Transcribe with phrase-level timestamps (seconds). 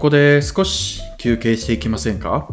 [0.00, 2.48] ここで少し休憩していきませんか？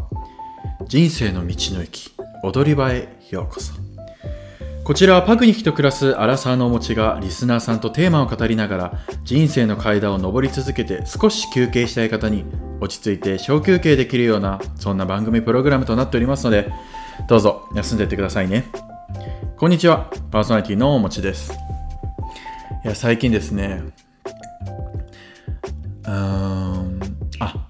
[0.86, 2.12] 人生の道の駅
[2.44, 3.72] 踊り場へようこそ。
[4.84, 12.44] こちらはパクニキと暮らすアラサーのお持ちがリスナーさんとテーマを語りながら人生の階段を上り続けて少し休憩したい方に
[12.82, 16.70] 落ち着いて小休憩できるようなそんな番組プログラムとなっておりますので
[17.30, 18.66] どうぞ休んでいってくださいね。
[19.56, 20.12] こんにちは。
[20.32, 21.54] パーソナリティのおもちです。
[22.84, 23.84] いや最近ですね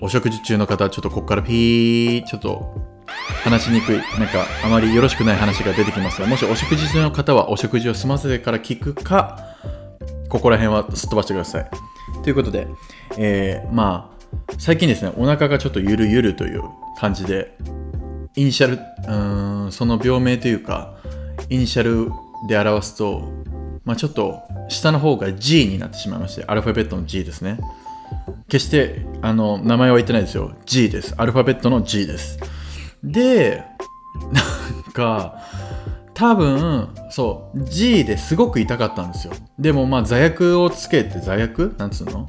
[0.07, 2.73] お食事中の方ちょっとここからピーちょっと
[3.43, 9.57] 話しにくいなんかあまりよろしくない話が出てきますがもしお食事中の方はお食事を済ませてから聞くか
[10.29, 11.69] ここら辺はすっ飛ばしてください。
[12.23, 12.67] ということで、
[13.17, 16.63] えー、まあ最近ですねお腹がちょっとゆるゆるという
[16.97, 17.57] 感じで
[18.37, 20.95] イニシャルうーんその病名というか
[21.49, 22.11] イニシャル
[22.47, 23.29] で表すと、
[23.83, 27.59] まあ、ちょっと下の方が G になってしまいましてアルファベットの G ですね。
[28.49, 30.53] 決してあの名前は言ってないですよ。
[30.65, 31.13] G です。
[31.17, 32.39] アルファベットの G です。
[33.03, 33.63] で
[34.31, 35.41] なんか
[36.13, 39.33] 多分そう G ですごく痛かったんですよ。
[39.59, 41.75] でもまあ座薬をつけて座薬？
[41.77, 42.27] なんつうの？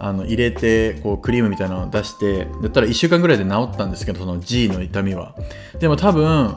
[0.00, 5.34] あの入れてこうクリームみたいなのを出してだったら1週間ぐらいで治ったんですけどその G の痛みは。
[5.80, 6.56] でも多分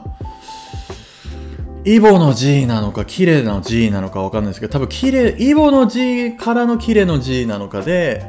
[1.84, 8.24] イボの G なのか綺麗な G なのかわかんないですけど多分綺麗イボの G からの綺麗の G なのかで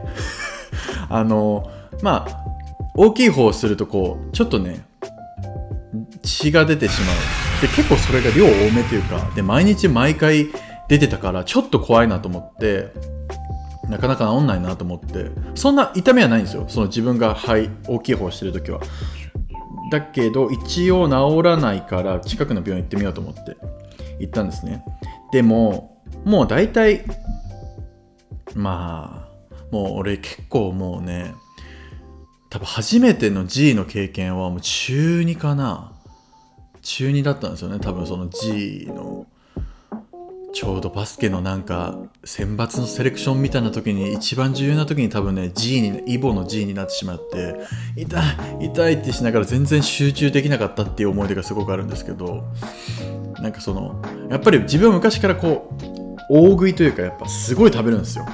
[1.10, 1.70] あの
[2.02, 2.44] まあ
[2.96, 4.86] 大きい方をするとこうちょっとね
[6.24, 7.16] 血が出てしまう。
[7.62, 10.48] で結構それが量多めというかで毎日毎回
[10.90, 12.92] 出てたからちょっと怖いなと思って
[13.90, 16.66] なかなか治んないなと思ってそんな痛みはないんですよ。
[16.68, 18.82] その自分が肺大きい方をしてる時は。
[19.92, 23.56] だけど一応治らないから近くの病院行ってみようと思って
[24.20, 24.84] 行ったんですね。
[25.32, 27.04] でももう大体
[28.56, 29.33] まあ
[29.74, 31.34] もう俺結構もうね
[32.52, 35.92] 多分初めての G の経験はもう中2かな。
[36.84, 37.80] 中2だったんですよね。
[37.80, 39.26] 多分その G の
[40.54, 47.56] ちょうどバスケのなんか選抜のセレクションみたいな時に一番重要な時に多分ね G にイボの G になってしまって
[47.96, 48.22] 痛
[48.62, 52.44] い痛いってしながら全然集中できなかったっていう思い出がすごくあるんですけど
[53.40, 58.26] なんかそのやっぱり自分は昔からこう大食いというかやっぱすごい食べるんですよ。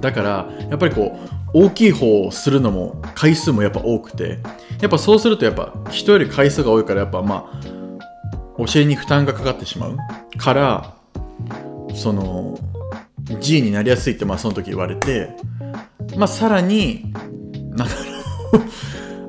[0.00, 1.18] だからやっぱりこ
[1.54, 4.38] う大きい方をするのも回数もやっぱ多くて
[4.80, 7.60] やっぱそうするとやっぱ人より回数が多いからやっぱまあ
[8.58, 9.96] お尻に負担がかかってしまう。
[10.38, 10.94] から
[11.94, 12.58] その
[13.40, 15.30] G になりやすいってまあその時言われて
[16.16, 17.12] まあさらに
[17.70, 18.00] なんだろ
[18.60, 18.62] う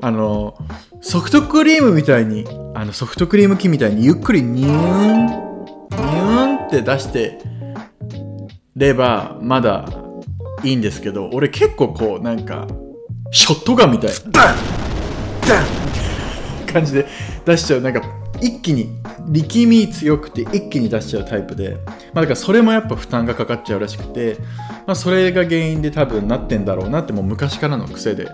[0.00, 0.54] あの
[1.00, 7.38] ソフトクリームみたいにあのソフトクリーム機みたいにゆっくりニューンニューンって出して
[8.76, 9.88] ればまだ
[10.64, 12.66] いいんですけど俺結構こうなんか
[13.30, 14.56] ショットガンみたいなダン
[15.46, 17.06] ダン感じで
[17.44, 17.80] 出しちゃう。
[17.80, 18.02] なんか
[18.40, 18.88] 一気に
[19.28, 21.78] 力み強くて一気に出しちゃうタイプで、
[22.12, 24.36] まあ、だからそれもやっぱ負担がかかっちゃうらしくて、
[24.86, 28.28] まあ、それが原因で多分なってんだろうなってもう昔からの癖で。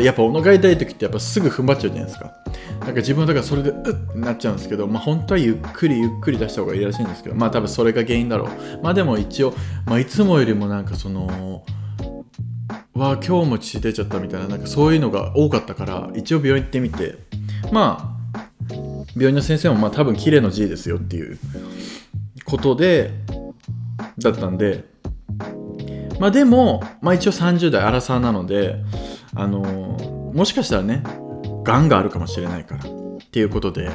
[0.00, 2.32] やっぱお腹痛い時ってやっぱすぐ踏ん張っちゃうじゃないですか。
[2.80, 8.48] なんか自分だからそれでうってなっちゃうんですけど、まあ、本当はゆっくりゆっくり出した方がいいらしいんですけどまあ多分それが原因だろう。
[8.82, 9.54] まあでも一応、
[9.86, 11.64] まあ、いつもよりもなんかその
[12.94, 17.18] わ今日も血出ちゃったみたいななんかそういうのが多かったから一応病院行ってみて。
[17.72, 18.13] まあ
[19.14, 21.38] 病院の先生もまあ多分綺麗の G ですよっていう
[22.44, 23.10] ことで
[24.18, 24.84] だったんで
[26.18, 28.76] まあでも、まあ、一応30代アラサーなので
[29.34, 29.60] あの
[30.34, 31.02] もしかしたらね
[31.64, 32.88] がんがあるかもしれないからっ
[33.30, 33.90] ていうことで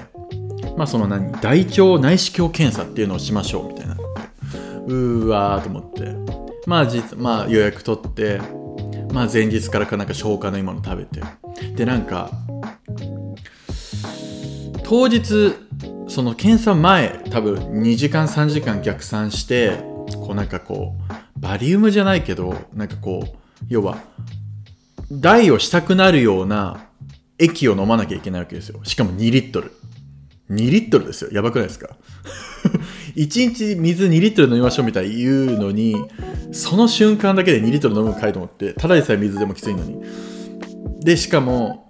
[0.78, 3.98] まあその何大腸内視鏡検査っていうのをしましょうみたいな。
[4.88, 6.16] うわーと思って。
[6.66, 8.40] まあ実まあ予約取って
[9.12, 11.22] まあ前日からかなんか消化のいいもの食べて。
[11.75, 12.31] でなんか
[14.89, 15.53] 当日
[16.07, 19.77] その検査前多分2時間3時間逆算して
[20.16, 20.95] こうなんかこ
[21.38, 23.36] うバリウムじゃないけどなんかこう
[23.68, 24.00] 要は
[25.12, 26.88] 台をしたくなるような
[27.38, 28.80] 液を飲まなきゃいけないわけですよ。
[28.83, 29.71] しかも2リットル。
[30.50, 31.30] 2リットルですよ。
[31.31, 31.95] やばくないですか？
[33.15, 35.95] 1日水2リットル飲みましょうみたいに言うのに
[36.51, 40.01] その瞬間だけで2リットル飲むかいと思ってただでさえ水でもきついのに。
[41.01, 41.88] でしかも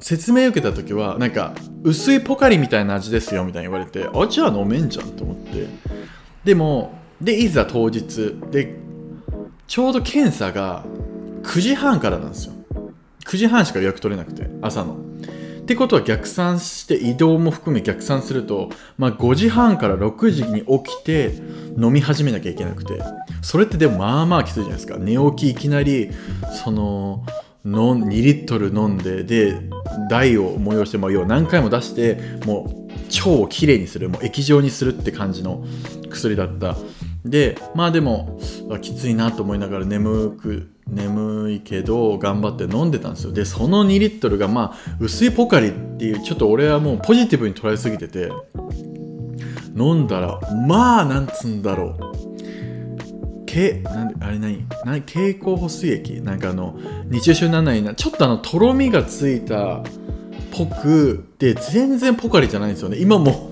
[0.00, 5.66] 説明受けた時はなんか薄いポカリみたいな味ですよみたいに言われてあじゃあ飲めんじゃんと思って。
[6.44, 8.76] でもでいざ当日で
[9.66, 10.84] ちょうど検査が
[11.42, 12.54] 9時半からなんですよ。
[13.26, 14.94] 9時半しか予約取れなくて朝の。
[14.94, 21.34] ってことは逆算して移動も含め逆算すると、まあ、5時半から6時に起きて
[21.78, 23.00] 飲み始めなきゃいけなくて。
[23.42, 24.96] それってでもまあまあきついじゃないですか。
[24.98, 26.10] 寝起きいきなり
[26.64, 27.24] その
[27.64, 29.60] の2リットル飲んでで
[30.08, 35.64] 台を催して、まあ、要は何回も出してもう腸をきれいにするもう液状にするって感じの
[36.10, 36.76] 薬だった。
[37.24, 38.40] でまあでも
[38.80, 43.32] きついなと思いながら眠く眠いけど頑張って飲んでたんですよ。
[43.32, 48.30] でその2リットルがまあ薄いポカリっていうちょっと俺はもうポジティブに捉えすぎてて
[49.76, 51.96] 飲んだらまあなんつうんだろ
[52.26, 52.29] う。
[53.52, 54.66] けなんあれ何？
[54.84, 55.02] 何？
[55.02, 56.20] 経口補水液？
[56.20, 56.78] なんかあの
[57.10, 59.82] 日中症にならないなちょっとあのとろみがついた
[60.52, 62.98] ぽくで全然ポカリじゃないんですよね。
[62.98, 63.50] 今も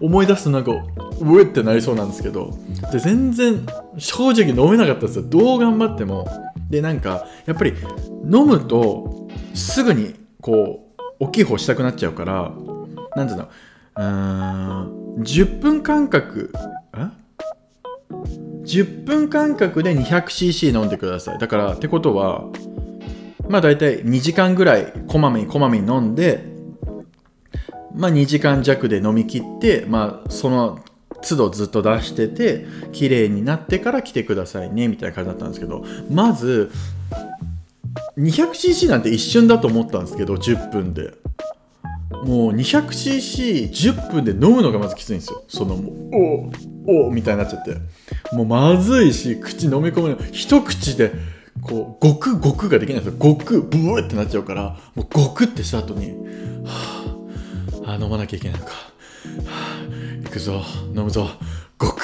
[0.00, 2.56] 思い出すとなんかうえってなりそうなんですけど。
[2.92, 5.24] で全然正直飲めなかったですよ。
[5.26, 6.28] どう頑張っても。
[6.68, 7.72] でなんかやっぱり
[8.24, 12.52] 飲むとすぐにこう大きい方したくなっちゃうから
[13.14, 13.44] なんていうの？
[13.44, 16.52] うーん10分間隔
[16.94, 17.06] え
[18.66, 21.38] 10分間隔で 200cc 飲んでください。
[21.38, 22.44] だからってことは
[23.48, 26.44] まあ大体2時間ぐらいこまめにこまめに飲んで
[27.94, 30.80] まあ2時間弱で飲み切ってまあその
[31.22, 36.70] 都度ずっと出してて綺麗になってから来てくださいねみたいな感じだったんですけどまず
[38.18, 41.14] 200cc なんて一瞬だと思ったんですけど10分で。
[42.10, 45.42] もう 200cc10 分で飲むのがまずきついんですよ。
[45.48, 46.52] そのもう。
[46.86, 47.10] おお。
[47.10, 47.76] みたいになっちゃって。
[48.34, 51.12] もうまずいし口飲み込むの一口で
[51.62, 53.18] こうごくごくができないんですよ。
[53.18, 56.12] ごくブーってなっちゃうからもうごくってした後に
[56.64, 57.16] は
[57.86, 58.78] ああ飲まなきゃいけないのか、は
[59.48, 60.62] あ、行くぞ
[60.94, 61.28] 飲むぞ。
[61.78, 62.02] ごく。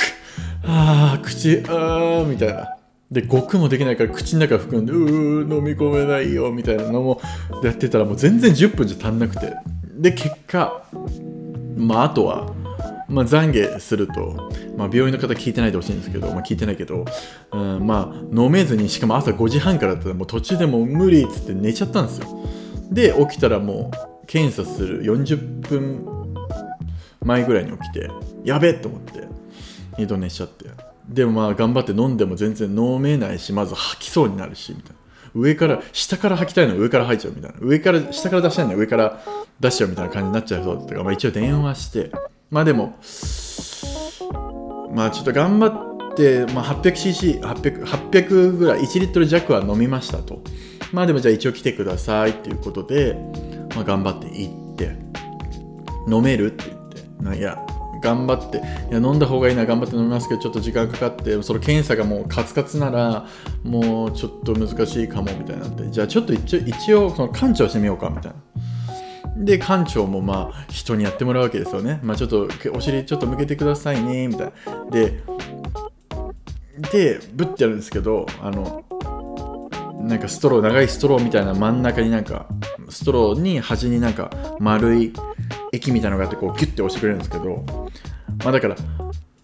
[0.65, 2.77] ああ口ああみたいな。
[3.13, 7.21] でごくもできないから口の中含んでうー飲み込めないよみたいなのも
[7.63, 9.55] やってたらもう全然10分じゃ足んなくて
[10.03, 10.83] で結果
[11.77, 12.53] まああとは
[13.09, 17.05] まあ、懺悔すると、まあ、病院の方聞いてないでほしいんですけど、まあ、聞いてないけど、
[17.53, 22.27] うん、まあ飲めずにしかも朝5時半からだったらもう途中でもう無理っつって寝ちゃったんですよ。
[22.91, 23.91] で起きたらも
[24.23, 26.35] う検査する40分
[27.23, 28.11] 前ぐらいに起きて
[28.45, 29.29] やべえと思って
[29.99, 30.71] 二度寝しちゃって。
[31.07, 35.02] でもまあ頑張って飲んでも全然飲めないしまず吐きそうになるしみたいな。
[35.35, 37.57] 上から下から吐きたいの上から吐いちゃうみたいな。
[37.61, 39.21] 上から下から出したいの上から
[39.61, 42.11] 出しちゃうみたいな感じになっちゃうそうだったか、まあ、一応電話して。
[42.51, 42.99] まあでも、
[44.95, 50.43] まあちょっと頑張って、まあ、800cc、800, 800ぐらい、1リットル弱は飲みましたと。
[50.93, 53.17] まあでもじゃあ一応来てくださいっていうことで、
[53.75, 54.97] まあ、頑張って行って、
[56.09, 56.77] 飲めるって言
[57.33, 57.65] って、いや、
[58.03, 58.61] 頑張って、い
[58.91, 63.27] や、飲んだ方がいいな、頑張って飲みますけど、ちょっと時間かかって、その検査がもうカツカツなら、
[63.63, 68.37] もうちょっと難しいかもみたいになって、じゃあちょっと一応、一応その館長してみようかみたいな。
[69.35, 72.01] で館長もまあ人にやってもらうわけですよね。
[72.03, 74.91] まあちょっとお尻ちょっと向けてくださいねみたいな。
[74.91, 75.23] で
[76.93, 78.85] でブッてやるんですけどあの
[80.03, 82.47] なんかストロー長いストローみたいな真ん中になんか
[82.89, 85.13] ストローに端になんか丸い
[85.73, 87.65] 液みたいなのがあってこうギュッて押してくれるんですけど
[88.45, 88.77] まあだから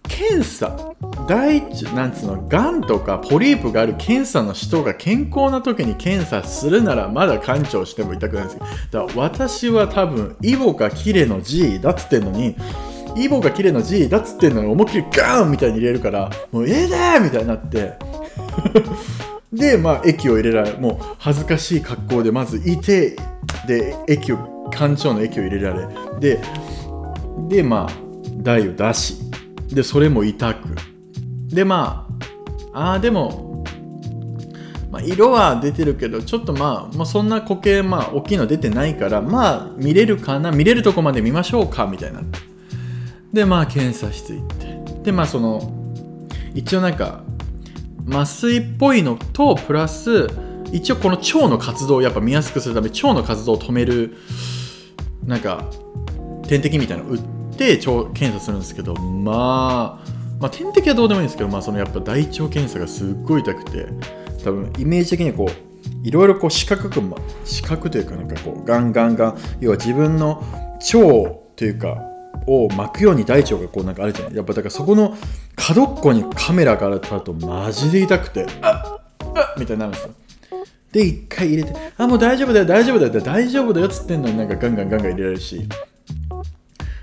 [0.09, 0.95] 検査
[1.27, 12.57] 第一なんつうのがんとかポリープがある検査の人が健康な時に検査するならまだ館長しても痛くないんですけどだから私は多分イボかキレの G だっつってんのに
[13.17, 17.95] イボがキレの G だっつってんのに思いっきりガーンみたいに入れるからもうええー、みたいになって
[19.53, 23.17] でまあ液を入れられもう恥ずかしい格好でまずいて
[23.67, 25.89] で液を館長の液を入れられ
[26.21, 26.41] で
[27.49, 27.93] でまあ
[28.43, 29.17] 台を出し
[29.69, 30.69] でそれも痛く
[31.49, 32.07] でま
[32.73, 33.65] ああーでも、
[34.91, 42.23] まあ、色は出てるけどちょっとまあ、まあ、そんな固形まあ大きいの出てないからまあ見れるかな見れるとこまで見ましょうかみたいな
[43.33, 44.79] でまあ検査室行って。
[45.03, 45.73] でまあその
[46.55, 47.23] 一応なんか
[48.09, 50.29] 麻酔っぽいのとプラス
[50.73, 54.17] 一応この腸の活動をやっぱ見やすくするため腸の活動を止める
[55.25, 55.65] なんか
[56.47, 57.21] 点滴みたいなのを打っ
[57.57, 63.89] て腸検査するんですけどまあまあ、点滴はどうでもいいんですけど、まあ、そのやっぱ大腸検査がすっごい痛くて
[64.45, 70.43] 多分イメージ的にこういろいろこう四角く、ま、四角というかなんかこうガンガンガン要は自分の
[70.79, 70.99] 腸
[71.57, 72.08] というか
[72.47, 74.37] を巻くように大腸がこうなんかあるじゃない。
[74.37, 75.17] やっぱだからそこの
[75.57, 80.11] 角っこにカメラがあるとマジで痛くてあっみたいになるんですよ。
[80.93, 85.69] で一回入れてあもう大丈夫だよ大丈夫だよ大丈夫だよっつってんのになんかガンガンガンガン入れられるし。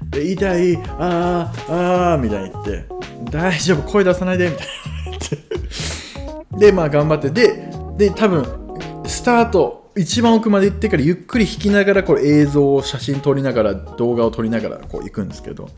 [0.09, 2.85] で痛いあーあーみたいに言って
[3.31, 4.67] 大丈夫声出さないでみたい
[6.53, 8.45] なでまあ頑張ってでで多分
[9.05, 15.69] スタート一番奥まで行ってからゆっくり引きながらこれ映像を写真撮りながら動画を撮りながらこう行くんですけど。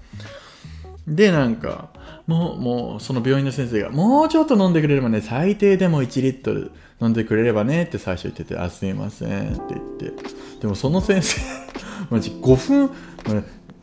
[1.07, 1.89] でなんか
[2.25, 6.71] もうもうその病院の先生がもうちょっと飲んでくれればね最低でも1リットル
[7.01, 10.11] 飲んでくれればねって最初言っててあすいませんって言って。
[10.59, 11.41] でもその先生
[12.11, 12.89] マジ5分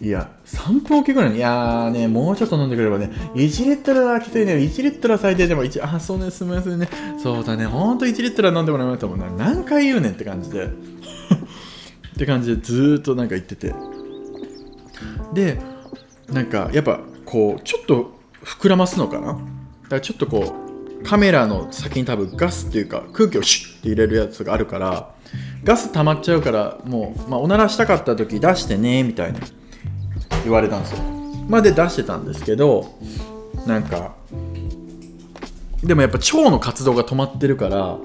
[0.04, 4.56] いや3分おきぐらいにいやーねもうちょっと飲んでくればね1リットルはきついね。
[4.56, 6.88] 1リットルは最低でも1あそうねすみませんね。
[7.22, 10.66] そうだねほんと1リットルは飲んでもらいましたもんね何回言うねんって感じで。
[12.14, 13.74] って感じでずーっとなんか言ってて。
[15.32, 15.58] で
[16.30, 19.28] なんかやっぱこうちょっと膨らますのかな。
[19.28, 19.38] だか
[19.88, 20.54] らちょっとこ
[21.00, 25.14] うカメラの先に多分ガスっていうか空気をシュッて入れるやつがあるから
[25.64, 29.40] ガス溜まっちゃうからもう、まあ、おならしたかった時出してねみたいに
[30.44, 30.98] 言われたんですよ。
[31.48, 32.94] まで出してたんですけど
[33.66, 34.14] なんか
[35.82, 37.98] でもやっぱ腸の活動が止まってるから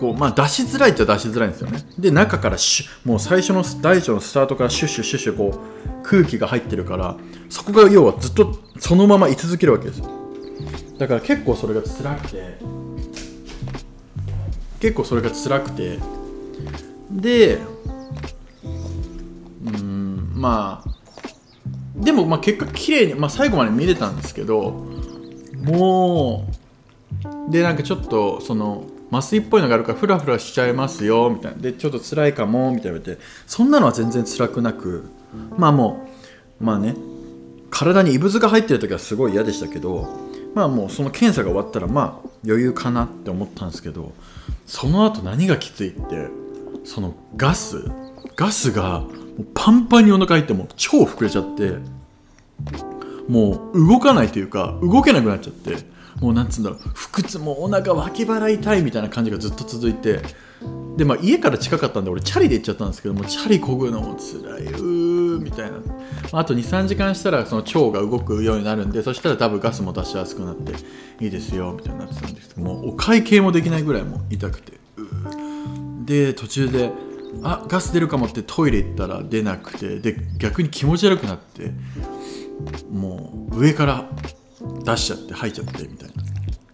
[0.00, 1.80] こうまあ出しづらいっちゃ出しづらいんですよね。
[1.98, 7.16] で中からシュもう最初の大腸のスタートからシュッシュッシュッシュこう空気が入ってるから
[7.48, 10.10] そこが要はずっとそのまま居続けるわけですよ。
[10.98, 12.58] だから結構それが辛くて
[14.80, 15.98] 結構それが辛くて
[17.10, 17.58] で
[20.46, 20.88] まあ
[21.96, 24.86] でもまあ結果綺麗にまあ最後まで見れたんですけど
[25.64, 26.48] も
[27.48, 31.58] うでなんかちょっとその麻酔っぽいのがあるからフラフラしちゃいますよみたいな。
[31.58, 35.08] でちょっと辛いかもみたいな言われてそんなのは全然辛くなく
[35.56, 36.06] まあも
[36.60, 36.94] うまあね
[37.70, 40.08] 体に異物が入ってる時はすごい嫌でしたけど
[40.54, 44.12] まあもうその検査が終わったらまあ余裕かなって思ったんですけど
[44.64, 46.28] その後何がきついって
[46.84, 47.90] そのガス
[48.34, 49.04] ガスが
[49.54, 51.76] パンパンにお腹入っても超膨れちゃって
[53.28, 55.76] もう動かないというか動けなくなっちゃって
[56.20, 60.20] もうなんつうんだろう腹痛もうお腹脇腹痛いみたいな感じがずっと続いて
[60.96, 65.78] でまあ家から近かったんで俺チャリで行っちゃったんですけどもチャリこぐのも辛いうーみたいな。
[66.32, 70.72] あと23時間したらその腸が動くようになるんでそしたら多分ガスも出しやすくなって
[71.22, 76.04] いいですよみたいになってたんですけどもうお会計もできないぐらいも痛くてうー。
[76.06, 76.90] で途中で
[77.42, 81.72] あガス出るかもってトイレ行ったら出なくてで逆に気持ち悪くなって
[82.90, 84.08] もう上から
[84.84, 86.14] 出しちゃって吐いちゃってみたいな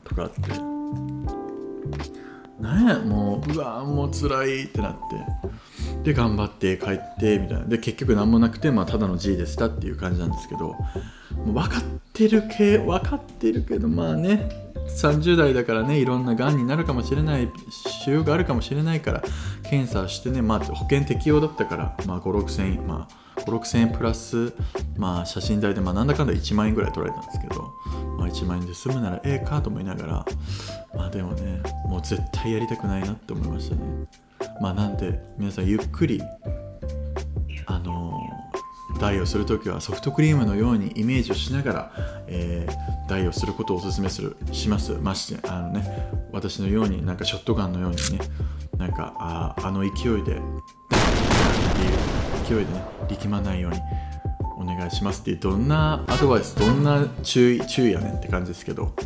[0.05, 0.73] とかあって。
[2.61, 5.53] なんやもううわもう辛いってなって。
[6.05, 7.65] で頑張って帰ってみたいな。
[7.65, 10.77] で結局何もなくて、まあ、ただの G でしたっていう感じなんですけども
[11.49, 14.62] う分かってるけ分かってるけどまあね。
[14.89, 17.51] 30代だからねいろんながんになるかもしれない
[18.05, 19.23] 腫瘍があるかもしれないから
[19.69, 24.53] 検査してね、まあ、保険適用だったから、まあ、5 6千円まあ5 6千円プラス、
[24.97, 27.73] まあ、写真代で、まあ、なんだかんだ1万円ぐらい取られたんですけど、
[28.19, 30.27] まあ、1万円で済むならええかと思いながら
[30.95, 33.83] まあでもねもう絶対やりたくないなって思いましたね。
[34.61, 36.21] まあなんで皆さんゆっくり
[37.67, 38.12] あの
[38.99, 41.93] 代をするときはソフトクリームのようにイメージをしながら、
[42.27, 44.93] えー、代をすることをお勧めするします。
[44.93, 48.25] ましてあのね私のようになんかショットガンのようにね
[48.79, 50.37] なんかああの勢いでっていう
[52.47, 53.81] 勢いでね力まないように
[54.57, 58.95] お願いしますっていうどんなアドバイスどんな注意注意やねんって感じですけど。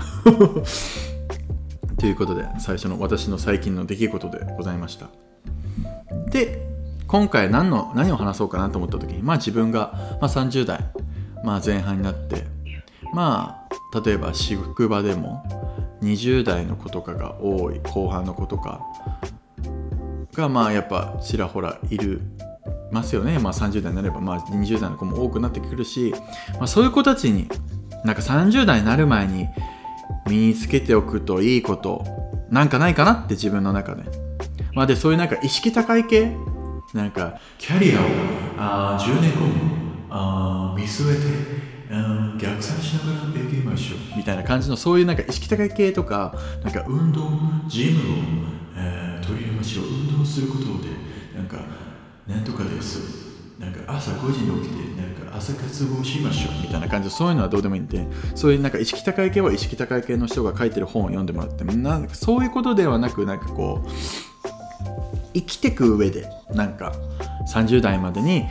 [1.98, 5.08] ということで最初の私の最近の出来事でございました。
[6.30, 6.65] で
[7.08, 10.80] 今回何の何を話そうかなと思った時にまあ自分が、まあ、30代、
[11.44, 12.44] まあ、前半になって
[13.12, 15.44] まあ例えば職場でも
[16.02, 18.80] 20代の子とかが多い後半の子とか
[20.32, 22.20] がまあやっぱちらほらいる
[22.90, 26.14] ますよね、まあ、30代になれば、まあ、20代の子も多くなってくるし、
[26.54, 27.48] まあ、そういう子たちに
[28.04, 29.48] なんか30代になる前に
[30.28, 32.04] 身につけておくといいこと
[32.50, 34.04] なんかないかなって自分の中で。
[34.72, 36.36] まあ、でそういうなんか意識高い系
[36.96, 38.04] なんかキャリアを
[38.58, 39.52] あ10年後も
[40.10, 41.66] あ見据えて
[42.38, 46.34] 逆算しながらいきましょうみたいな感じのそういうなんか意識高い系とか
[46.64, 47.28] なんか運動
[47.68, 48.02] ジムを、
[48.76, 49.86] えー取り入れましょう。
[49.86, 50.68] 運動することで
[51.36, 51.58] なんか
[52.28, 53.26] なんとかです。
[53.58, 56.62] なんか朝5時に起きてなんか朝活をしましょう。
[56.62, 63.90] みたいな感じでそういうのはどうでもいいんでそういうなんか意識高い系は意識高い系の人が書いてる本を読んでもらってなんかそういうことではなくなんかこう
[65.36, 66.92] 生きてく上でなんか
[67.52, 68.46] 30代までに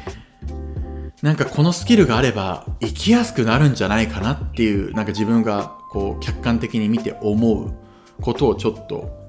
[1.23, 7.73] なんかこのスキルがあれば生きやすくなるんじゃないかなっていうなんか自分がこう客観的に見て思う
[8.21, 9.24] ことをちょっと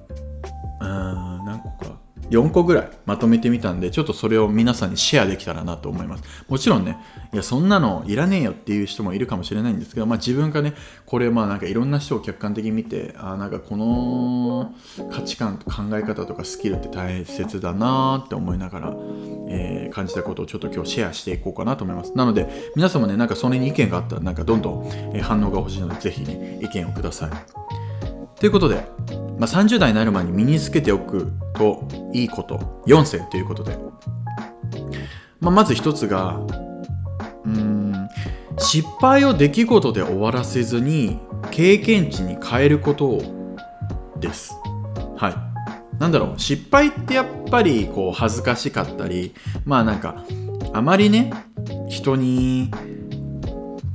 [2.30, 6.24] 4個ぐらいまとめてみたんでちょっとそれを皆さんにシェアできたらなと思います。
[6.48, 6.98] もちろんね
[7.32, 14.74] いやそんなのいらねえよっていう人もいるかもしれないんですけど、まあ、自分がねこれまあなんかいろんな人を客観的に見てああなんかこの
[15.10, 18.96] 価値観考え方とかスキルって大切だなって思いながら、
[19.48, 22.12] えー、感じたことをちょっと今日シェアしていこうかなと思います。
[22.16, 24.90] なので皆様ねなんかそれに意見があったらなんかどんどん、
[25.20, 27.30] 反応が欲しいのでぜひね意見をください。
[28.38, 32.82] ということでまあ、30代になる前に身につけておくといいこと。
[32.86, 33.76] 4選ということで、
[35.40, 36.40] まあ、まず一つが
[37.44, 38.08] うん
[38.58, 43.22] 失敗を出来事で終わらせずに経験値に変えること
[44.18, 44.54] です。
[45.16, 45.98] はい。
[45.98, 46.40] なんだろう。
[46.40, 50.24] 失敗ってやっぱりこう恥ずかしかったりまあなんか
[50.72, 51.32] あまりね
[51.88, 52.70] 人に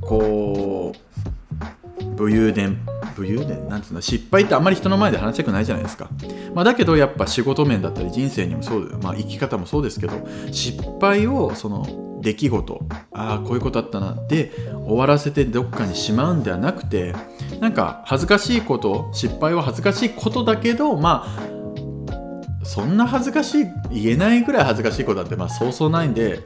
[0.00, 0.92] こ
[2.00, 2.78] う武勇伝
[3.16, 6.08] 武勇伝なんつうの失敗ってあんまり人の前で話したくないじゃないですか、
[6.54, 10.14] まあ、だけどやっぱ仕事面だったり人生にもそう、まあ、生き方もそうですけど
[10.50, 14.52] 失敗をその出来事ああこういうことあったなで
[14.86, 17.14] 終わらせてどっかにしまうんではなくて
[17.60, 21.52] なんか恥ずかしいこと失敗は恥ずかしいことだけどまあ
[22.64, 26.40] そんな恥ずかしい言えないぐらい恥ずかしいことだってまあそうそうないんで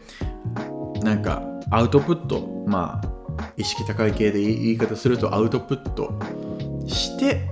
[1.03, 3.17] なんかアウトプットまあ
[3.57, 6.19] 意識高い系で言い方するとアウトプット
[6.87, 7.49] して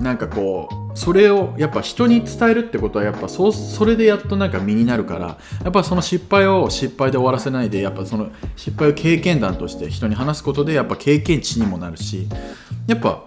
[0.00, 12.28] なんかこうそれをやっぱ人に伝えるってことはやっぱそそれでやっとなんか身になるからやっぱその失敗を失敗で終わらせないでやっぱその失敗を経験談として人に話すことでやっぱ経験値にもなるし
[12.86, 13.24] やっぱ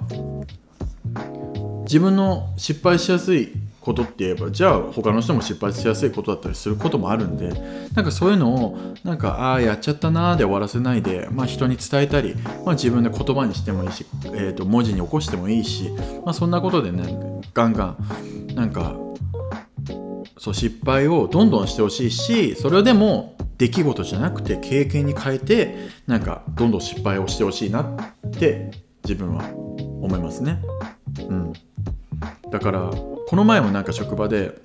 [1.84, 3.54] 自分の失敗しやすい
[3.88, 7.50] ことって言えばじゃあ他の人も失敗しやすいことだったりすることもあるんで
[7.96, 15.90] なんかそういうのをなんかああやっちゃったなーで終わらせないで、まあ、人に伝えたり、まあ、自分で言葉にしてもいいし、えー、と文字に起こしてもいいし、
[16.26, 18.98] まあ、そんなことでねガンガンなんか
[20.38, 25.78] そう失敗をどんどんしてほしいしそれでも出来事じゃなくて経験に変えて
[26.08, 28.72] なんかどんどん失敗をしてほしいなって
[29.06, 29.46] 自分は
[30.02, 30.62] 思いますね。
[31.28, 31.54] うん、
[32.52, 32.92] だから
[33.28, 34.58] この前もなんか職場で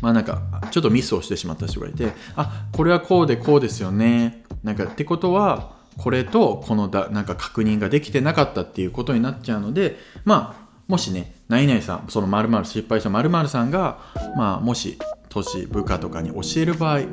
[0.00, 4.42] まあなんかちょっとミスをしてしまった人がいてあこれはこうでこうですよね。
[4.62, 13.98] なんかってことはこれとこのだなんか確認ができてなかったっていうことになっちゃうのでまあもしね何々さんその〇〇失敗した〇〇さんが
[14.36, 17.04] まあもし年部下とかに教える場合、え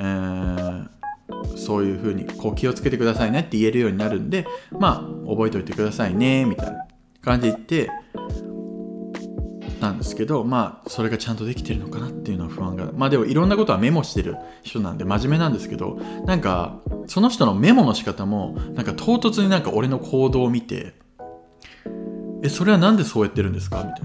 [0.00, 0.88] ー、
[1.56, 6.86] そういうふうにこう気をつけてくださいねって言えるようになるんでまあ覚えておいてくださいねみたいな
[7.22, 7.90] 感じで言って
[9.80, 20.94] なんですけどまあそれがちゃんとできてるのかなっていうのは不安がまあでもいろんなことはメモしてる人なんで真面目なんですけどなんかその人のメモの仕方もなんか唐突になんか俺の行動を見て
[22.42, 23.78] えそれは何でそうやってるんですか？
[23.78, 24.02] みたい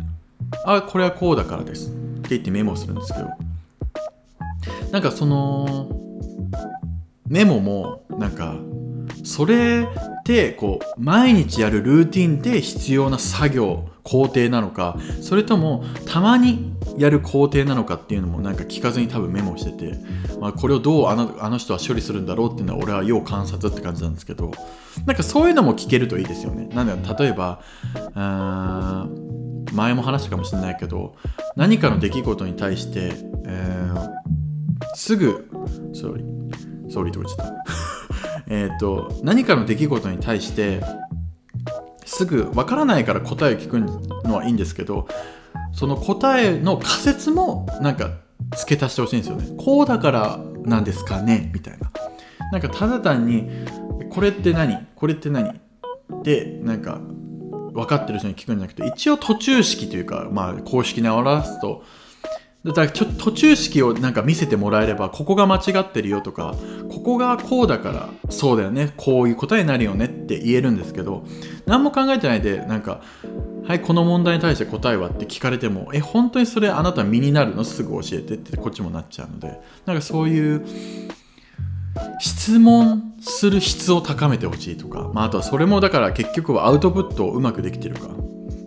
[0.66, 0.78] な。
[0.78, 1.90] あこれはこうだからです。
[1.90, 3.30] って言ってメモするんですけど。
[4.92, 5.90] なんかその
[7.28, 8.56] メモもなんか
[9.24, 9.88] それ
[10.24, 19.98] ってこう毎日やるルーティンで必要な作業工程なのかそれともたまにやる工程なのかっていうのもなんか聞かずに多分メモしてて、
[20.40, 24.52] まあ、これをどうあのあの人は処理するんだろうっていうのは俺は要観察って感じなんですけど
[25.06, 26.70] なんかそういうのも聞けるといいですよね。
[26.74, 27.62] なんで例えば
[29.74, 31.16] 前も話したかもしれないけど
[31.58, 33.12] 何かの出来事に対して、
[33.46, 35.50] えー、すぐ
[35.94, 37.93] ソーリーソーリーとか言っちゃった
[38.50, 40.82] えっと何かの出来事に対して
[42.06, 45.08] すぐわからないから答えを聞くのはいいんですけど
[45.72, 48.12] その答えの仮説もなんか
[48.58, 49.56] 付け足してほしいんですよね。
[49.58, 51.52] こうだからなんですかね？
[51.54, 51.92] みたいな。
[52.52, 53.50] なんかただ単に
[54.12, 54.78] これって何？
[54.96, 55.50] これって何？
[55.50, 57.00] ってなんか
[57.74, 61.84] 分かってる人に聞くんじゃなくて一応途中式というかまあ公式に表すと
[62.66, 66.56] だからちょ途中式をなんか見せてもらえればここが間違ってるよとか
[66.90, 71.26] ここがこうだからそうだよねこういう答えになるよねって言えるんですけど
[71.66, 73.02] 何も考えてないでなんか
[73.66, 77.66] はいこの問題に対して答えはって聞かれてもえ本当にそれあなた身になるの？
[77.66, 80.66] すぐ教えてってこっちもなっちゃうのでなんかそういう
[82.22, 88.08] 質問する質を高めてほしいとか、まあ、あとはそれもだから結局はアウトプットをうまくできてるか。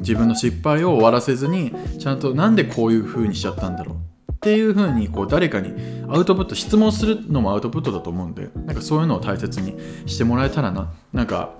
[0.06, 3.94] 自分の失敗を終わらせずにちゃんとなんでこういう風にしちゃったんだろ
[4.28, 5.72] うっていう風にこう誰かに
[6.08, 11.54] アウトプット質問するのもアウトプットだと思うんでなんかそういうのを大切にしてもらえたらななんか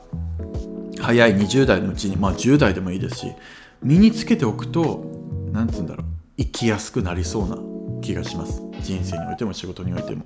[1.01, 3.33] 早い20代のうちにまあ10代でもいいですし
[3.83, 5.05] 身につけておくと
[5.53, 6.07] 何て言うんだろう
[6.39, 7.59] 生きやすくなりそうな
[8.03, 8.63] 気がします。
[8.83, 10.25] 人生においても仕事においても。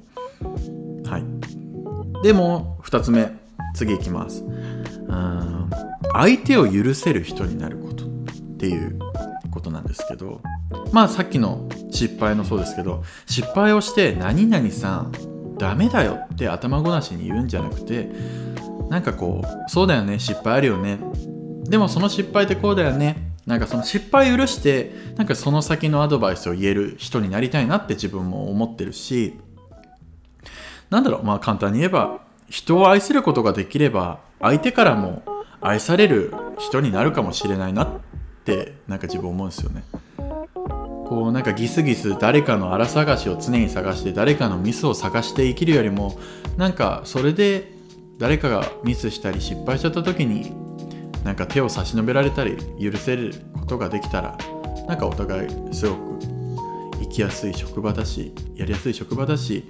[1.05, 2.23] はい。
[2.23, 3.31] でも2つ目
[3.75, 4.43] 次いきます。
[4.43, 5.71] うん
[6.13, 8.10] 相手を許せる人になること。
[8.61, 8.99] っていう
[9.51, 10.43] ことなんですけど
[10.93, 18.11] まあさっきの失敗のそうですけど失敗をして何々さんダメだよって頭ごなしに言うんじゃなくて
[18.91, 20.99] なんかこうそうだよね失敗あるよね。
[21.65, 23.31] でもその失敗ってこうだよね。
[23.47, 29.39] なんかその失敗許してなんかその先のアドバイスを言える人になりたいなって自分も思ってるし
[30.91, 35.23] なんだろうまあ簡単に言えば人を愛することができれば相手からも
[35.61, 37.89] 愛される人になるかもしれないなっ
[38.41, 39.85] ってなんか自分思うんですよね。
[40.17, 46.17] こうなんかギスギス誰かの荒探しを常に探して誰かのミスを探して生きるよりも
[46.57, 47.73] なんかそれで
[48.19, 50.53] 誰かがミスしたり失敗しちゃった時に
[51.25, 54.39] なんか手を差し伸べられたり許せることができたら
[54.87, 56.19] なんかお互いすごく
[57.01, 59.65] 生きやすい職場だしやりやすい職場だし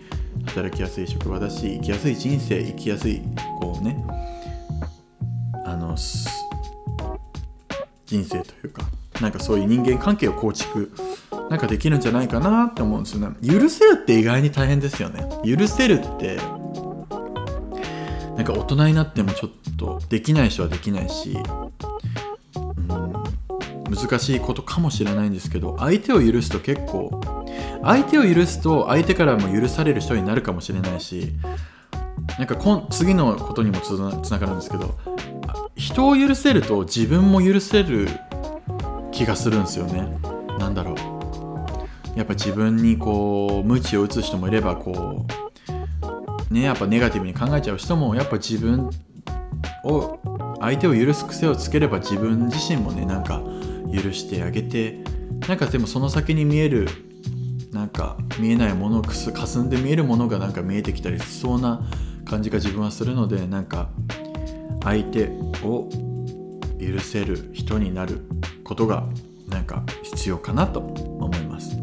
[0.44, 3.22] 働きやすい職場だし生きやすい人生生きやすい
[3.61, 4.04] こうね
[5.64, 5.96] あの
[8.11, 8.83] 人生というか
[9.20, 10.90] なんかそういう人間関係を構築
[11.49, 13.37] なんかできるんじゃないかなって思うんですよね。
[13.46, 15.25] 許せるって意外に大変ですよね。
[15.44, 16.37] 許せるって
[18.37, 21.37] なんか大人になってもちょっとできない人はできないし、
[22.57, 23.12] うん、
[23.94, 27.20] 難しいことかもしれないんですけど相手を許すと結構
[27.83, 31.33] 相手を許すと相手からも許される人になるかもしれないし
[32.38, 33.90] なんかこん次のことにもつ
[34.31, 34.96] ながるんですけど
[35.90, 38.07] 人を許せると自分も許せる
[39.11, 40.09] 気がするんですよね。
[40.57, 42.18] なんだろう。
[42.18, 45.26] やっぱ自分にこう無知を打つ人もいればこ
[46.50, 48.88] うねやっぱネガティブに考えちゃう人もやっぱ自分
[49.85, 50.18] を
[50.61, 53.42] 相手を許す癖をつければ自分自身もねなんか
[53.92, 55.03] 許してあげて
[55.48, 56.88] なんかでもその先に見える
[57.72, 61.81] なんか見えないものをくす霞んで見えるものがなんか見えてきたりしそうな
[62.24, 63.88] 感じが自分はするのでなんか
[64.82, 65.28] 相手
[65.62, 65.88] を
[66.80, 68.24] 許せる人になる
[68.64, 69.06] ことが
[69.48, 71.76] なんか必要かなと思います。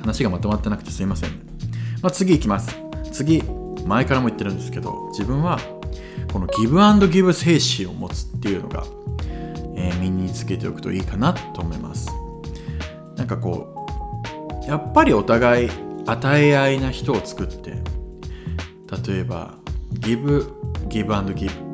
[0.00, 1.30] 話がまとまってなくてすいません、
[2.02, 2.76] まあ、次いきます。
[3.12, 3.42] 次
[3.86, 5.58] 前からも言ってるんですけど自分は
[6.32, 8.84] このギブアンドギブ精神を持つっていうのが、
[9.76, 12.10] えー、身につけておくといいかなと思います。
[13.16, 13.86] なんかこ
[14.66, 15.70] うやっぱりお互い
[16.06, 17.82] 与え合いな人を作って
[19.08, 19.54] 例えば
[19.92, 20.52] ギブ
[20.88, 21.71] ギブアンドギブ。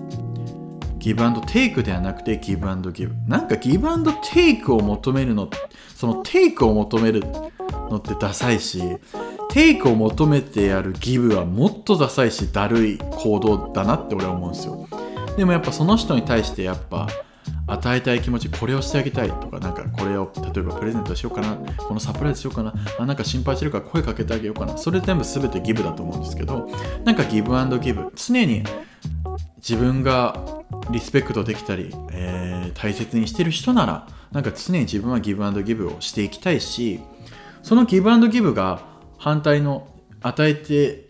[0.98, 5.48] ギブアンドテイクではなくてギブアンドギブなんかギブアンドテイクを求めるの
[5.94, 8.82] そのテイクを求めるのってダサいし
[9.50, 14.87] テイクを求めてやるギブはもっとダサいしだるい行動だなって俺は思うんですよ。
[15.37, 17.08] でもやっぱその人に対してやっぱ
[17.68, 26.68] 与えたい気持ちこれをしてあげたいとかなんかこれを例えばプレゼントしようかなこのサプライズしようかなあなんか心配してるから声かけてあげようかなそれ全部全てギブだと思うんですけど
[27.04, 28.64] なんかギブアンドギブ常に
[29.58, 37.00] 自分がリスペクトできたり、えー、大切にしてる人ならなんか常に自分はギブアンドギブをしていきたいし
[37.62, 38.82] そのギブアンドギブが
[39.18, 39.88] 反対の
[40.20, 41.08] 与えて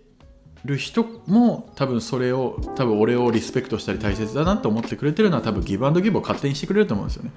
[0.64, 7.32] る人も多分それを多分俺をリスペクトしたり大切だなと思ってくれてるのは多分ギブアンドギブを勝手にしてくれると思うんですよね。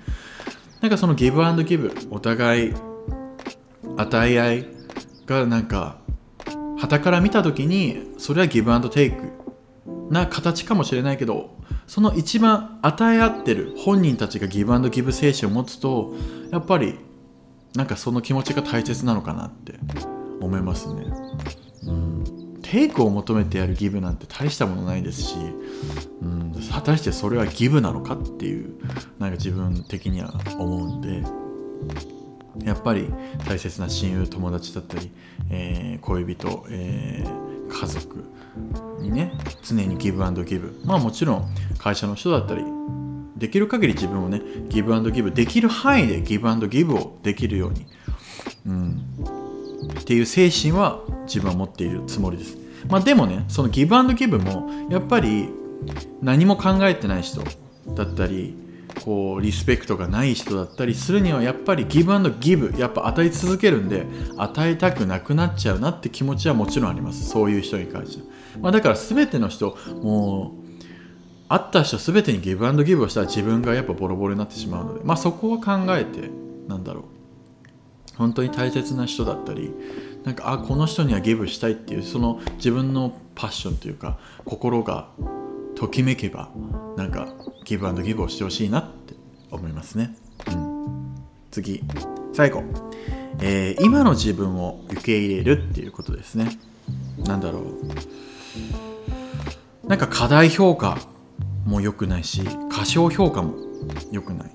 [0.81, 2.73] なんかそのギブアンドギブお互い
[3.97, 4.65] 与え合い
[5.27, 5.99] がなんか
[6.79, 9.40] 旗から見た時にそれはギブアンドテイク
[10.11, 11.55] な形かもしれないけど
[11.87, 16.13] その一番与え合ってる本人たちがギブアンドギブ精神を持つと
[16.51, 16.99] やっぱり
[17.75, 19.75] なんかその気持ちが大切なのかなって
[20.41, 21.05] 思いますね。
[21.87, 25.35] うんテイクを求めてやるギブなんて大したものないですし、
[26.21, 28.75] うん、果たしてそれはギブなのかっていう
[29.19, 31.21] なんか自分的には思うんで
[32.63, 33.11] やっぱり
[33.45, 35.11] 大切な親友友達だったり、
[35.49, 38.23] えー、恋人、えー、家族
[38.99, 40.79] にね常にギブアンドギブ。
[40.85, 42.63] まあもちろん会社の人だったり
[43.37, 47.87] できる限り自分をねギブアンドギブできる範囲でギブアンドギブをできるように、
[48.67, 49.01] うん、
[49.99, 52.57] っていう精神は自分は持っているつもりです。
[52.87, 55.49] まあ、でもねそのギブアンドギブもやっぱり
[56.21, 57.41] 何も考えてない人
[57.95, 58.55] だったり
[59.03, 64.05] こうリスペクトがない人だったりするにはやっぱりギブアンドギブやっぱ与え続けるんで
[64.37, 67.29] 与えたくなくなっちゃうなって気持ちはもちろんあります。
[67.29, 68.27] そういう人に関しては、
[68.61, 70.61] まあ、だから全ての人もう
[71.49, 75.01] 会った人全てにギブアンドギブをしたら自分がやっぱボロボロになってしまうので。
[75.03, 76.29] まあそこは考えて
[76.67, 77.03] なんだろう。
[78.17, 79.73] 本当に大切な人だったり
[80.23, 85.07] なんかあこの人にはギブしたいっていうその自分のパッションというか心が
[85.81, 86.51] ときめけば
[86.95, 87.33] なんか
[87.65, 89.15] ギブアンドギブをしてほしいなって
[89.49, 90.15] 思いますね、
[90.47, 91.15] うん、
[91.49, 91.83] 次。
[92.33, 92.61] 最後、
[93.41, 96.51] えー、今の自分を受け入れるっていうことですね。
[97.25, 97.63] なんだろう。
[99.87, 100.99] なんか過大評価
[101.65, 103.55] も良くないし過小評価も
[104.11, 104.51] 良くない。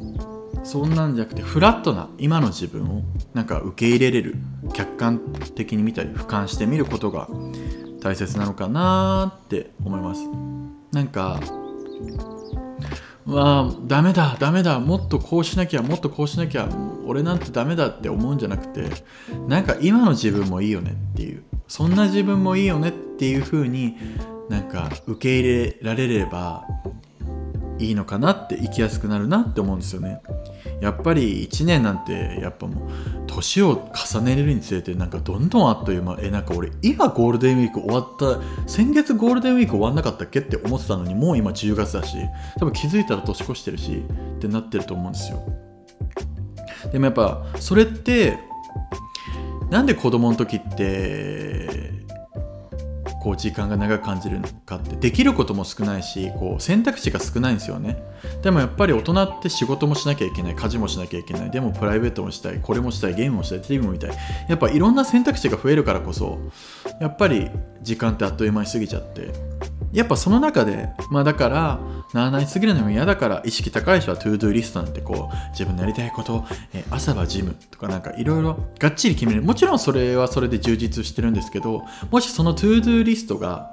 [0.62, 3.02] そんなんじゃなくてフラットな今の自分を
[3.34, 4.36] なんか受け入れれる
[4.72, 5.18] 客観
[5.56, 7.28] 的に見たり俯瞰してみることが
[8.00, 10.55] 大切なのかなって思います。
[10.92, 11.40] なんか
[13.26, 16.68] わあダメだダメだもっとこうしなきゃもっとこうしなきゃ
[17.04, 18.88] 俺なんてダメだって思うんじゃなくて
[19.48, 23.96] なんか今の自分もいいよねっていうそんな自分もいいよねっていう風に
[24.48, 26.64] なんか受け入れられれば
[27.78, 30.22] いいのかなって生きやすくなるなって思うんですよね。
[30.80, 32.90] やっぱり1年なんてやっぱもう
[33.26, 42.16] 年を重ねるにつれてなんかどんどんあっという間えなんか俺今ゴールデンウィーク終わった先月ゴールデンウィーク終わんなかったっけって思ってたのにもう今10月だし
[42.58, 44.02] 多分気づいたら年越してるし
[44.36, 45.42] ってなってると思うんですよ。
[46.92, 48.38] でもやっぱそれって
[49.70, 52.05] なんで子供の時って
[53.26, 58.00] こう時間が長く感じるのかってできることも少ないしこう選択肢が少ないんですよね。
[58.40, 64.10] でもやっぱり大人って仕事もしなきゃいけない家事もしなきゃいけないでもプライベートもしたいこれもしたいゲームもしたいテレビも見たい。
[64.48, 66.38] やっぱいろんな選択肢が増えるからこそ
[67.00, 67.50] やっぱり
[67.82, 69.32] 時間ってあっという間に過ぎちゃって
[69.96, 71.80] やっぱその中でまあだから
[72.12, 79.42] ならないすぎるのも嫌だから意識高い人は to-do list なんてこう自分のやりたいこと、え朝はジムとかなんかいろいろがっちり決める。
[79.42, 83.72] もちろんそれはそれで充実してるんですけどもしその to-do list が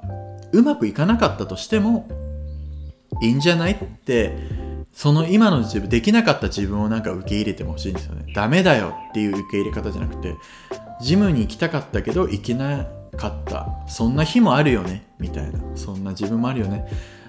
[0.54, 2.08] うまくいかなかったとしても
[3.22, 4.38] いいんじゃないって
[4.94, 8.32] その今の自分できなかった自分をなんか受け入れてほしいんですよね。
[8.34, 10.36] ダメだよっていう受け入れ方じゃなくて
[11.02, 13.68] ジムに行きたかったけど行けないかった。
[13.88, 15.06] そんな日もあるよね。
[15.20, 15.60] みたいな。
[15.76, 16.86] そんな自分もあるよね。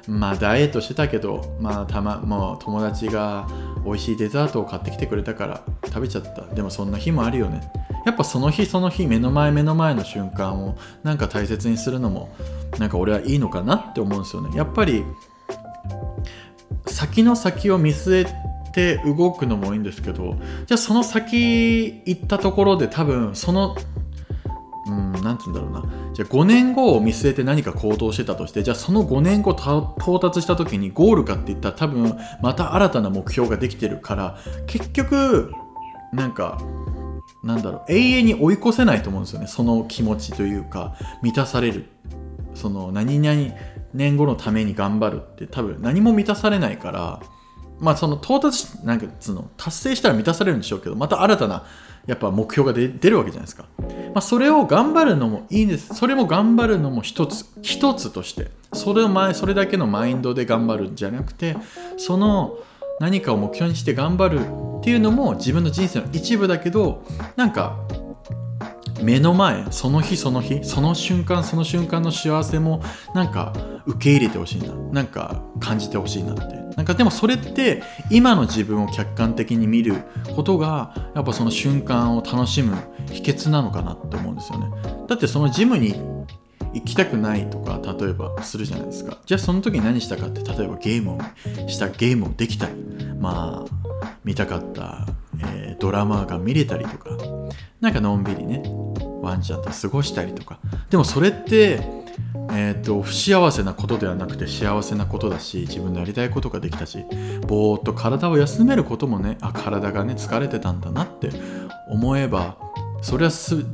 [0.07, 3.49] まあダイエットしてたけどまあたまもう友達が
[3.85, 6.43] 美味しいデザートを買ってきてくれたから食べちゃった。
[6.55, 7.61] でもそんな日もあるよね。
[8.05, 12.35] やっぱその日その日目の前目の前の瞬間をなんか大切にするのも
[12.79, 14.55] なんか俺はいいのかなって思うんですよね。
[14.57, 15.05] やっぱり
[16.87, 23.77] 先の先を見据えて動くのもいいんですけどじゃあその先行ったところで多分その
[25.35, 26.13] 何て言うんだろうな。
[26.15, 35.53] じゃあ5年後を見据えて何か行動してたとしてじゃあその5年後到達した時にゴールかって言ったら多分また新たな目標ができてるから結局
[36.13, 36.61] なんか
[37.43, 39.47] なんだろう永遠に追い越せないと思うんですよね。
[39.47, 41.87] その気持ちというか満たされる。
[42.55, 43.55] その何々
[43.93, 47.21] 年後のために頑張るって多分何も満たされないから
[47.81, 51.65] まあその到達なんかその達成したら満たされるんでしょうけどまた新たな
[52.07, 53.87] やっぱ目標が出るわけじゃないですか、ま
[54.17, 55.95] あ、それを頑張るのもいいんです。
[55.95, 58.51] それも頑張るのも一つ一つとして。
[58.75, 61.57] それを前それだけのマインドで頑張るんじゃなくて
[61.97, 62.59] その
[63.01, 64.41] 何かを目標にして頑張る
[64.81, 67.05] っていうのも自分の人生の一部だけど
[67.37, 67.79] なんか
[69.03, 72.83] 目の前その日その日その瞬間その瞬間の幸せも
[73.15, 73.53] なんか
[73.87, 74.75] 受け入れてほしいな。
[74.93, 76.64] なんか感じてほしいなって。
[76.77, 80.03] なんかでもそれって今の自分を客観的に見る
[80.35, 82.77] ことがやっぱその瞬間を楽しむ
[83.11, 84.71] 秘訣なのかなって思うんですよね。
[85.09, 85.95] だってそのジムに
[86.73, 89.19] 行きたくないとか例えばするじゃないですか。
[89.25, 91.21] じゃあその時に何したかって例えばゲームを
[91.69, 92.75] したゲームをできたり
[93.19, 95.07] まあ見たかった、
[95.41, 97.11] えー、ドラマが見れたりとか。
[97.81, 98.63] なんかのんびりね
[99.21, 100.59] ワンちゃんと過ごしたりとか。
[100.89, 102.04] でもそれって
[102.51, 107.05] えーと、不幸せなことではなくて幸せなことだし自分のやりたいことができたし
[107.47, 111.31] ぼーっと体を休めることもねあ体がね疲れてたんだなって
[111.89, 112.57] 思えば
[113.03, 113.33] それは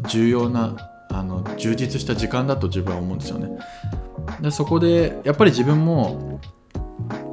[0.09, 0.77] 重要な
[1.11, 3.59] あの充実した時間だと自分は思うんですよね。
[4.41, 6.41] でそこでやっぱり自分も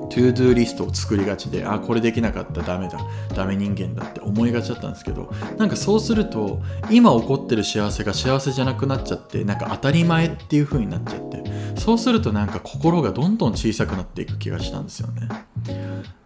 [0.10, 3.00] to-do list を作りがちであこれできなかったダメだ
[3.36, 11.44] ダメ人間だって思いがちだったんですけどなんかそうすると今起こってる幸せが幸せじゃなくなっちゃってなんか当たり前っていう風になっちゃって
[11.80, 15.30] そうするとなんか心がどんどん小さくなっていく気がしたんですよね。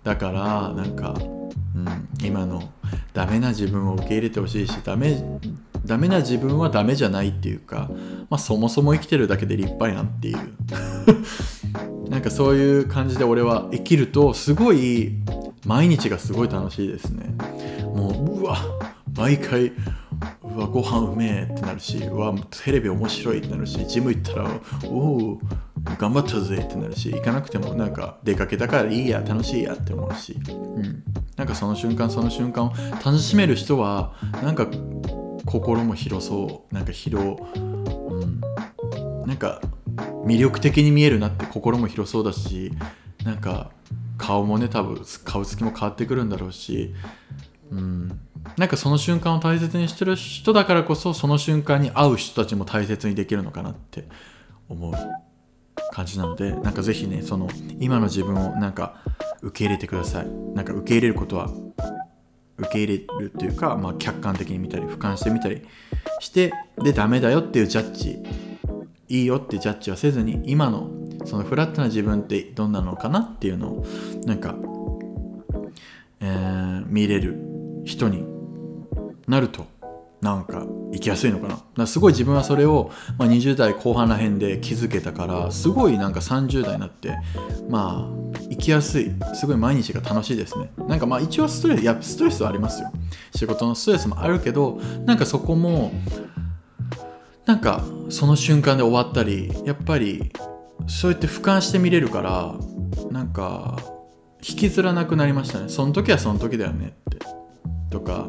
[0.04, 1.13] だからなんか、
[1.76, 2.72] うん、今の
[3.13, 5.22] ダメな自分を受け入れてほしいしダメ
[5.86, 7.89] ダメな自分はダメじゃないっていうか、
[8.30, 10.38] まあ、そもそも生きてるだけで立派やんっていう。
[12.10, 15.13] なんかそういう感じで俺は生きるとすごい
[15.65, 17.36] 毎日がすごい楽しいですね。
[17.96, 18.58] もううわ
[19.15, 19.72] 毎回
[20.44, 24.50] うわご飯うめえってなるしうわテレビ面白いってなるしジム行ったら
[24.86, 25.41] おお
[25.98, 31.04] 頑張ったぜってなるし行かなくてもなんか出かけたからいいや楽しいやって思うし、うん、
[31.38, 34.13] なんかその瞬間その瞬間を楽しめる人は
[34.44, 34.67] なんか
[35.45, 36.73] 心も広そう。
[36.73, 37.60] なんか広、う
[38.25, 38.41] ん、
[39.25, 39.62] なんか
[40.25, 42.71] 魅力的に見えるなって心も広そうだし
[43.23, 43.71] なんか
[44.17, 46.93] 顔もね多分顔つきも変わってくるんだろうし、
[47.71, 48.19] うん、
[48.58, 54.08] なんかその瞬間を大切にしてる人だからこそその瞬間に会う人たちも大切にできるのかなって
[54.69, 54.93] 思う
[55.91, 57.49] 感じなのでなんか是非ねその
[57.80, 59.01] 今の自分をなんか
[59.41, 60.27] 受け入れてください。
[60.54, 61.49] なんか受け入れることは
[62.62, 65.62] 受け入れるというか、まあ、客観的に見たり俯瞰してみたり
[66.19, 68.19] してでダメだよっていうジャッジ
[69.10, 70.89] いいよってジャッジはせずに今の
[71.26, 73.86] そのフラットな自分ってどんなのかなっていうのを
[74.26, 74.56] なんか、
[76.21, 77.38] えー、見れる
[77.86, 78.24] 人に
[79.28, 79.65] なると
[80.21, 81.58] なんか生きやすいのかな。
[81.76, 87.17] かすごい自分はそれを、まあ、20代後半ら辺で気づけたからすごいなんか30代になって
[87.69, 90.70] まあ生きやすいすごい毎日が楽しいですね。
[90.88, 92.92] なんかまあ一応ストレスいやストレスはありますよ。
[93.34, 95.94] 仕事のストレスもあるけどなんかそこも
[97.46, 100.32] なんかその瞬間で終わったりやっぱり
[100.88, 102.56] そうやって俯瞰して見れるから
[103.10, 103.78] なんか
[104.48, 105.70] 引きずらなくなりましたね。
[105.70, 107.20] その時はその時だよねって。
[107.90, 108.28] とか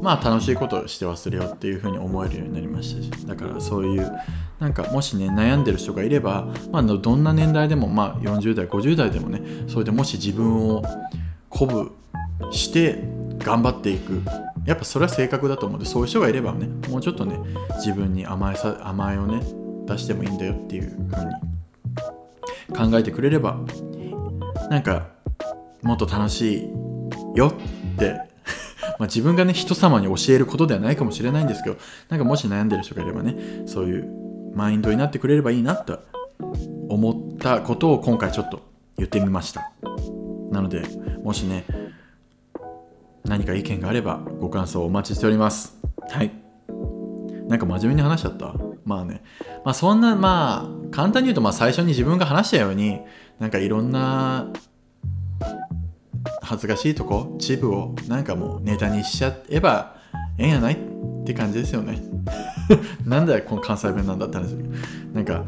[0.00, 4.12] まあ楽しいことをして忘れようっていうふうに思えるようになりましたしだからそういう
[4.58, 10.82] なんかもしね悩んでる人がいれば、まあ、どんな年代でも、まあ、40代50代でもねそれでもし自分を
[11.50, 13.02] 鼓舞して
[13.38, 14.22] 頑張っていく。
[14.66, 17.38] やっぱそれは性格だと思うんでそういう人がいればねもうちょっとね
[17.76, 19.40] 自分に甘えさ甘えをね
[19.86, 23.56] 出してもいいんだよっていう風に考えてくれれば
[24.68, 25.08] なんか
[25.82, 26.70] もっと楽し
[27.34, 28.27] いよって
[28.98, 31.76] まあ自分がね人様に教えることではないかもしれないんですけど
[32.08, 34.08] なんかもし悩んでる人がいればねそういう
[34.54, 36.00] マインドになってくれればいいなと
[36.88, 38.62] 思ったことを今回ちょっと
[38.96, 39.70] 言ってみました。
[40.50, 40.82] なので
[41.22, 41.64] もしね
[43.24, 45.78] 何か意見があればご感想をお待ちしております。
[46.08, 46.32] はい。
[47.46, 48.54] なんか真面目に話しちゃった？
[48.84, 49.22] まあね。
[49.64, 53.00] まあそんなまあ簡単に言うとまあ最初に自分が話したように
[53.38, 54.48] なんかいろんな
[56.48, 59.96] 恥ずかしいとこチープをなんかもうネタにしちゃえば
[60.38, 62.00] ええんやないって感じですよね。
[63.04, 64.70] なんだよこの関西弁なんだって話ですけど。
[65.12, 65.44] なんか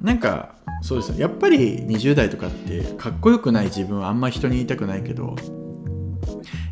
[0.00, 1.20] なんかそうですね。
[1.20, 5.36] やっぱり20代とかってかっこよくない自分はあんま人に言いたくないけど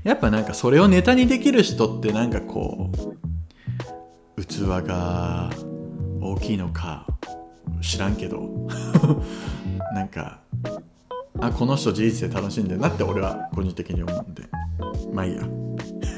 [0.04, 2.90] やっぱなんかそれをネタにできる人ってなんかこ
[4.38, 5.50] う器が
[6.22, 7.06] 大きいのか
[7.82, 8.68] 知らんけど。
[9.94, 10.40] なんか
[11.40, 14.42] あこの人人生楽しんでるなって俺は個人的に思うんで。
[15.12, 15.42] まあいいや。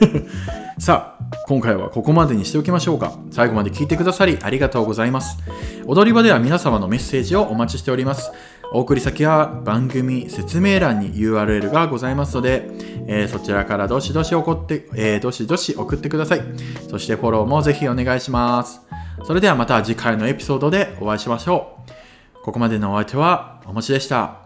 [0.78, 3.12] さあ今回はここまでにしておきましょうか。
[3.30, 5.38] 最後まで聞いてくださりありがとうございます。
[5.86, 8.30] 踊り場では皆様のメッセージをお待ちしております。
[8.72, 12.68] お送り先は番組説明欄に URL がございますので、
[13.06, 16.42] えー、そちらからどしどし送って、えー、どしどし送ってください。
[16.90, 18.82] そしてフォローもぜひお願いします。
[19.24, 22.44] それではまた次回のエピソードでお会いしましょう。
[22.44, 24.45] ここまでのお相手はおもちでした。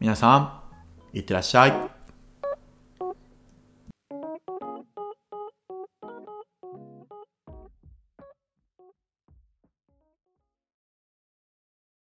[0.00, 0.34] 皆さ
[1.12, 1.99] ん、いってらっしゃい。